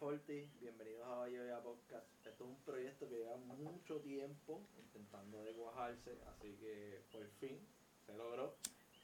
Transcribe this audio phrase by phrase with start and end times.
[0.00, 2.06] Forti, bienvenidos a Valle Podcast.
[2.24, 7.58] Esto es un proyecto que lleva mucho tiempo intentando de cuajarse, así que por fin
[8.06, 8.54] se logró.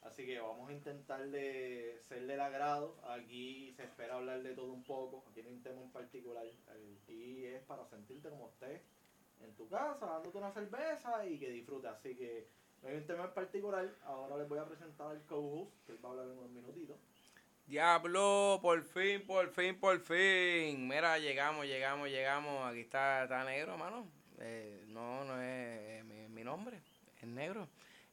[0.05, 2.97] Así que vamos a intentar de ser del agrado.
[3.11, 5.23] Aquí se espera hablar de todo un poco.
[5.31, 6.47] Aquí no hay un tema en particular.
[7.09, 8.81] Y es para sentirte como estés
[9.43, 11.91] en tu casa, dándote una cerveza y que disfrutes.
[11.91, 12.49] Así que
[12.83, 13.95] no hay un tema en particular.
[14.05, 16.97] Ahora les voy a presentar al co-host, que él va a hablar en unos minutitos.
[17.67, 20.87] Diablo, por fin, por fin, por fin.
[20.87, 22.71] Mira, llegamos, llegamos, llegamos.
[22.71, 24.07] Aquí está, está negro, mano.
[24.39, 26.81] Eh, no, no es mi, nombre,
[27.21, 27.69] es negro.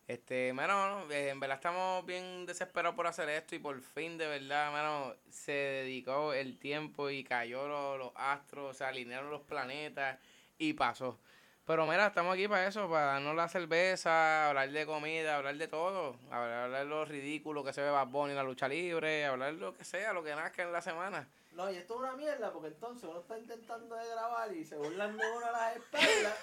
[0.07, 4.25] Este, mano, eh, en verdad estamos bien desesperados por hacer esto y por fin, de
[4.25, 10.17] verdad, mano, se dedicó el tiempo y cayó los, los astros, se alinearon los planetas
[10.57, 11.19] y pasó.
[11.65, 15.69] Pero mira, estamos aquí para eso, para darnos la cerveza, hablar de comida, hablar de
[15.69, 19.53] todo, hablar de lo ridículo que se ve Bad Bunny en la lucha libre, hablar
[19.53, 21.25] de lo que sea, lo que nazca en la semana.
[21.53, 24.75] No, y esto es una mierda, porque entonces uno está intentando de grabar y se
[24.75, 26.37] burlan de uno a las espaldas,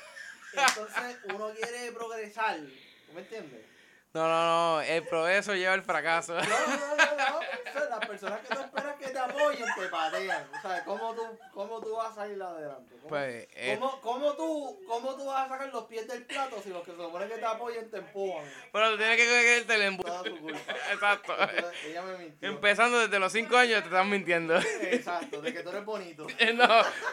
[0.55, 3.67] entonces uno quiere progresar, ¿tú me entiendes?
[4.15, 6.35] No, no, no, el progreso lleva el fracaso.
[6.35, 7.39] No, no, no, no.
[7.39, 9.10] O sea, las personas que tú esperas que
[9.57, 10.51] te apoyen te patean.
[10.57, 12.95] O sea, ¿cómo tú, cómo tú vas a ir adelante?
[12.97, 13.77] ¿Cómo, Pues, eh.
[13.79, 16.93] ¿cómo, cómo tú, ¿Cómo tú vas a sacar los pies del plato si los que
[16.93, 18.45] se supone que te apoyen te empujan?
[18.73, 20.59] Pero tú tienes que cogerte el embu- Toda tu culpa.
[20.93, 21.35] Exacto.
[21.39, 22.49] Entonces, ella me mintió.
[22.49, 24.57] Empezando desde los 5 años te están mintiendo.
[24.57, 26.27] Exacto, de que tú eres bonito.
[26.55, 26.65] no,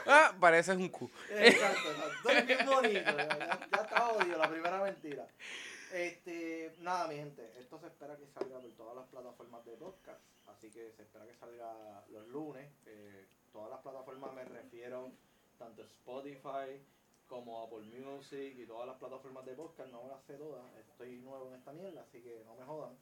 [0.07, 1.09] ah, pareces un cu.
[1.29, 2.15] Exacto, exacto.
[2.23, 2.99] Tú eres bien bonito.
[3.17, 5.25] Ya, ya, ya está odio, la primera mentira.
[5.93, 10.19] Este, nada, mi gente, esto se espera que salga por todas las plataformas de podcast,
[10.47, 12.69] así que se espera que salga los lunes.
[12.85, 15.11] eh, todas las plataformas me refiero,
[15.57, 16.81] tanto Spotify
[17.27, 21.17] como Apple Music y todas las plataformas de podcast, no me las sé todas, estoy
[21.19, 22.93] nuevo en esta mierda, así que no me jodan.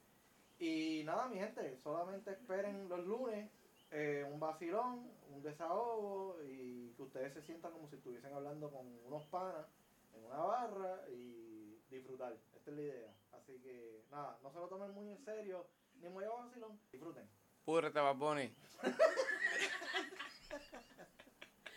[0.59, 3.49] Y nada, mi gente, solamente esperen los lunes
[3.91, 8.85] eh, un vacilón, un desahogo y que ustedes se sientan como si estuviesen hablando con
[9.05, 9.65] unos panas
[10.13, 12.37] en una barra y disfrutar.
[12.53, 13.13] Esta es la idea.
[13.31, 16.79] Así que nada, no se lo tomen muy en serio, ni muy a vacilón.
[16.91, 17.29] Disfruten.
[17.63, 18.55] Púrrete, Bad Bunny.